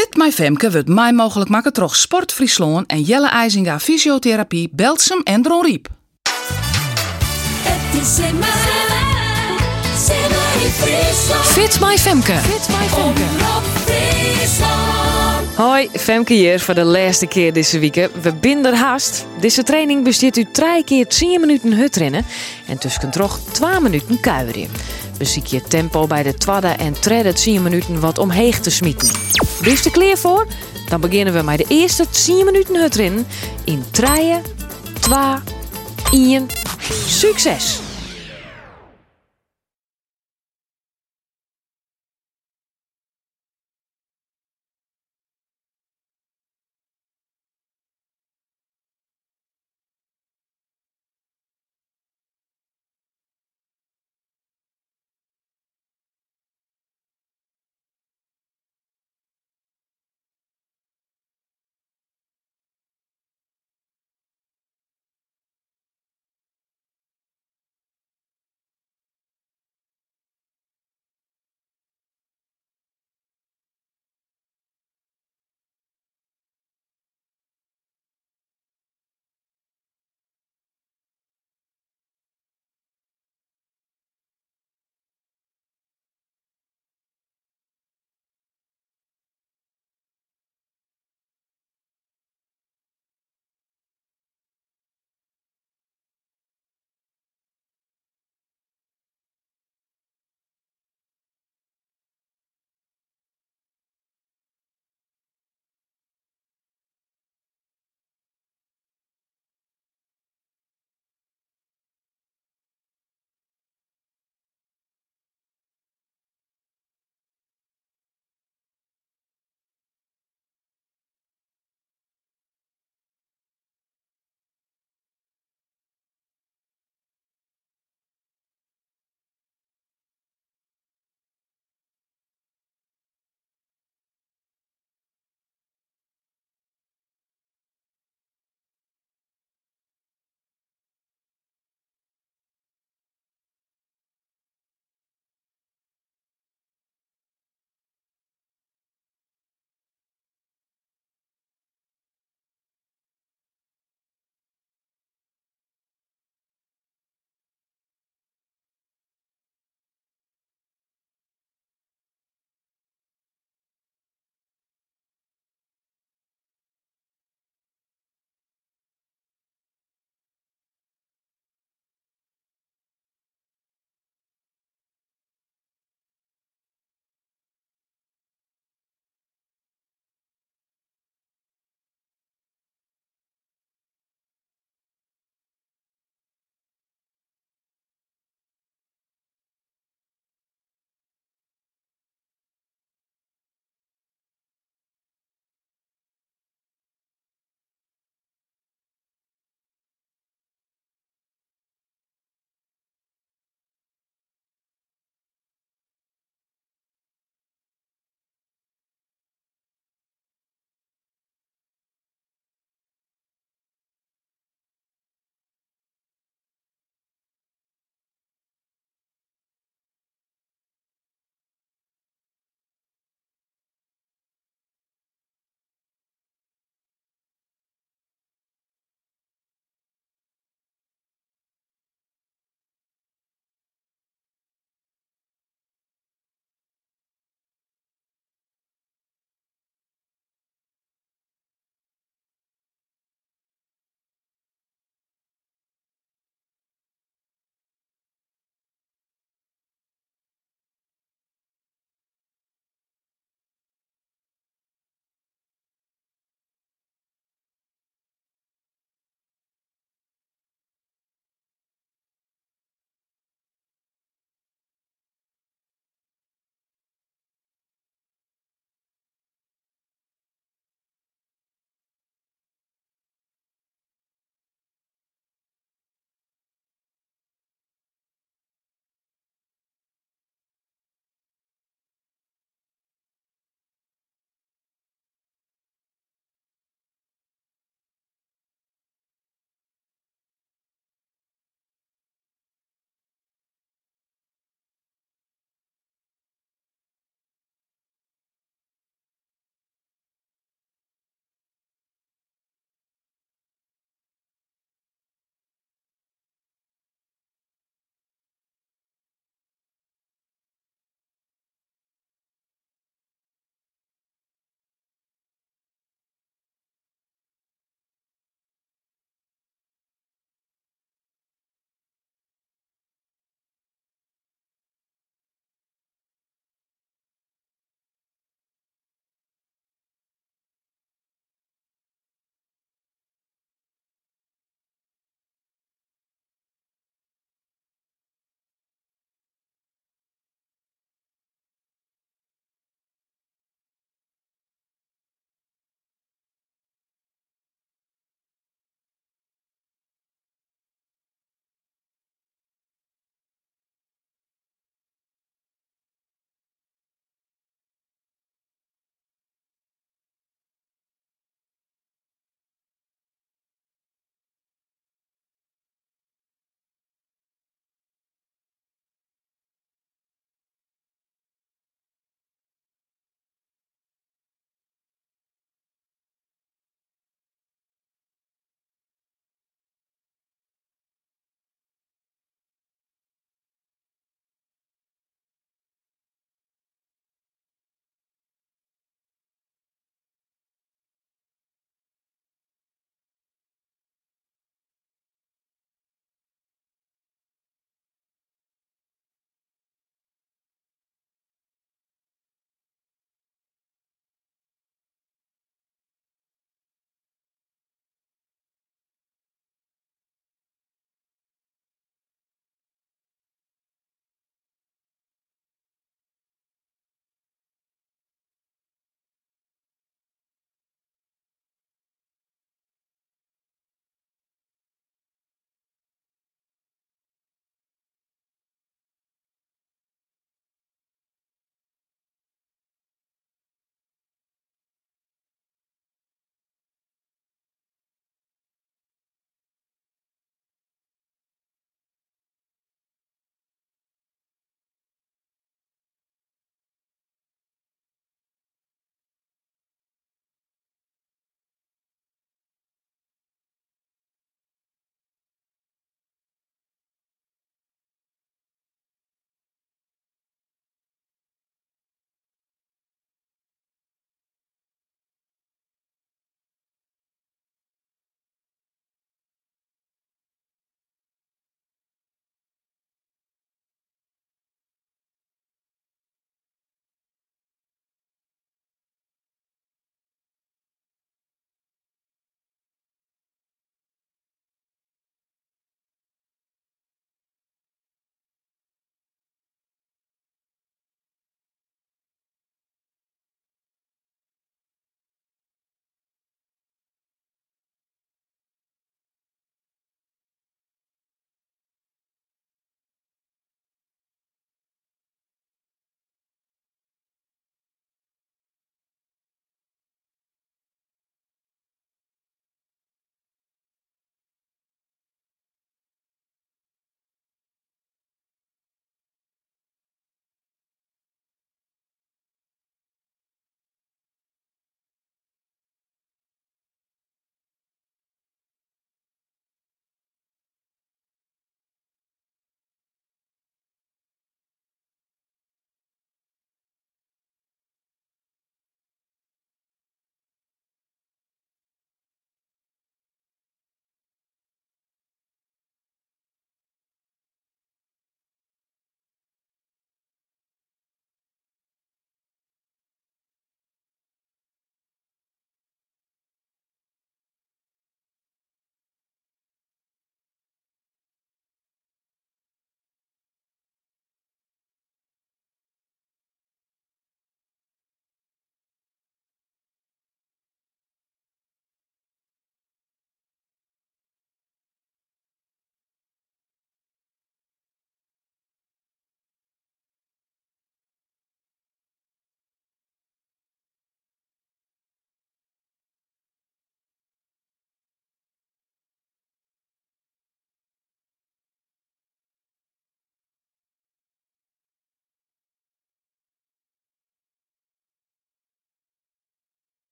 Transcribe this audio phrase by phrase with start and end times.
[0.00, 5.20] Fit My Femke wordt mij mogelijk maken door Sport Friesland en Jelle IJzinga Fysiotherapie, Belsum
[5.22, 5.88] en Dron Riep.
[7.62, 8.48] Het is in mij,
[9.96, 11.44] Simmer in Friesland.
[11.44, 12.32] Fit My Femke.
[12.32, 13.22] Fit My Femke.
[15.54, 18.08] Hoi, Femke hier voor de laatste keer deze week.
[18.22, 19.26] We binden haast.
[19.40, 22.24] Deze training bestaat u drie keer 10 minuten hutrennen
[22.66, 24.68] en tussen toch 2 minuten kuieren.
[25.20, 29.08] Beziek je tempo bij de tweede en derde 10 minuten wat omheeg te smieten.
[29.60, 30.46] Wees er klaar voor?
[30.88, 33.26] Dan beginnen we met de eerste 10 minuten hutrennen
[33.64, 34.34] in 3,
[35.00, 35.16] 2,
[36.12, 36.46] 1.
[37.06, 37.89] Succes!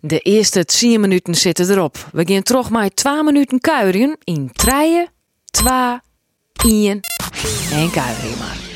[0.00, 2.08] De eerste 10 minuten zitten erop.
[2.12, 5.08] We gaan terug maar 2 minuten kuieren in 3,
[5.44, 5.72] 2,
[6.64, 7.00] 1
[7.72, 8.67] en kuieren maar.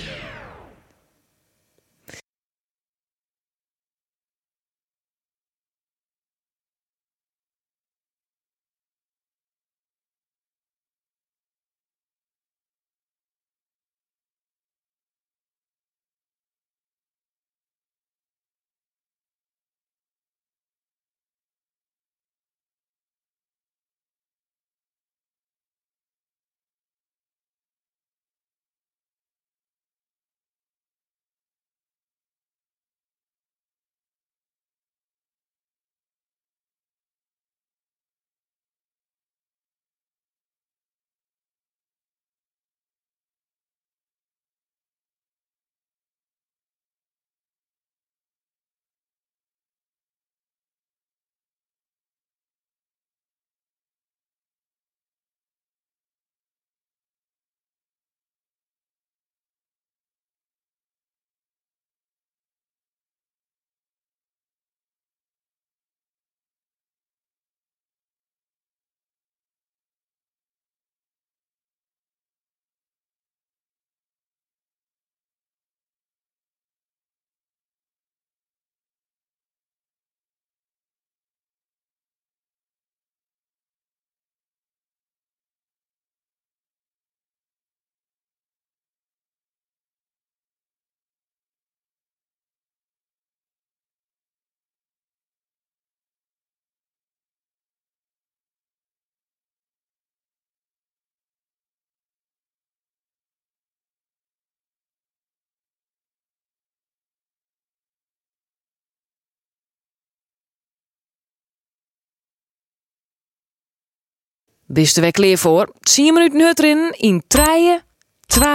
[114.72, 115.72] Bist er weer klaar voor?
[115.80, 117.80] 10 minuten hut erin in 3,
[118.26, 118.46] 2,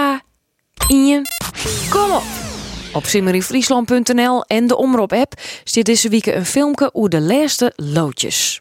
[0.88, 1.22] 1.
[1.90, 2.22] Kom op!
[2.92, 5.32] Op simmeryfriesland.nl en de Omroep-app
[5.64, 8.60] staat deze week een filmpje over de laatste loodjes.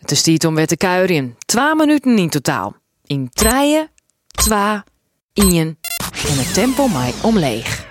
[0.00, 1.36] Het is tijd om weer te kuieren.
[1.46, 2.76] Twee minuten in totaal.
[3.06, 3.90] In treien,
[4.26, 4.82] twee,
[5.32, 5.78] ien
[6.28, 7.87] en het tempo mij omleeg.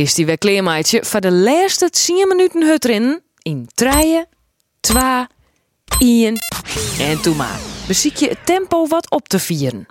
[0.00, 3.22] Kist die weer kleermaatje voor de laatste 10 minuten hut erin.
[3.42, 4.26] In treien,
[4.80, 5.26] twee,
[5.98, 6.36] ien
[7.00, 7.60] en toe maar.
[7.86, 9.86] Beziek je het tempo wat op te vieren.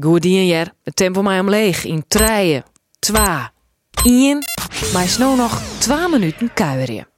[0.00, 1.84] Goed in jaar, het tempo mij omleeg.
[1.84, 2.64] In treien,
[2.98, 3.52] twa,
[4.02, 4.42] in,
[4.92, 7.13] maar snel nog 2 minuten kuieren.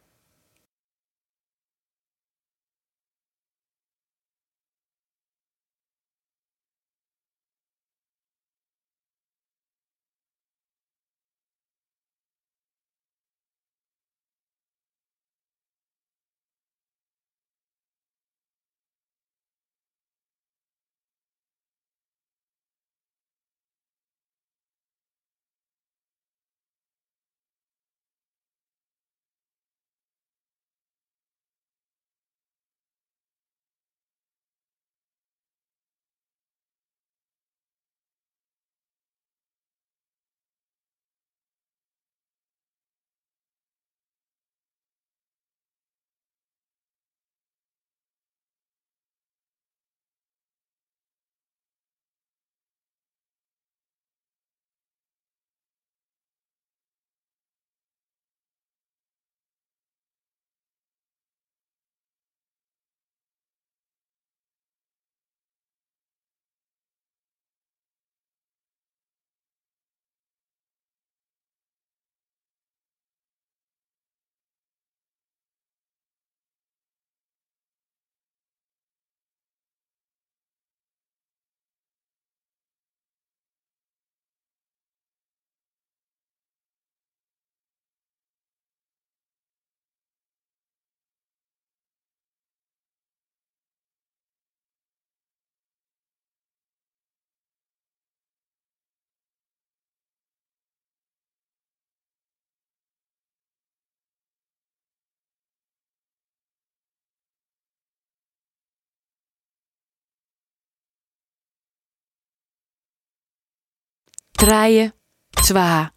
[114.37, 114.95] Treien,
[115.31, 115.93] twa,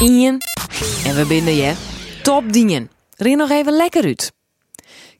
[0.00, 0.38] ien.
[1.06, 1.74] En we binnen je.
[2.22, 2.90] Top dingen.
[3.16, 4.32] Rin nog even lekker uit.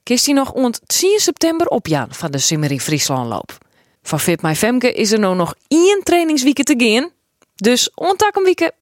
[0.02, 3.58] Kist hij nog ont 10 september opjaan van de Simmering Frieslandloop.
[4.02, 7.10] Van Fit My Femke is er nou nog één trainingsweekend te gaan.
[7.54, 8.72] Dus ontak een weekend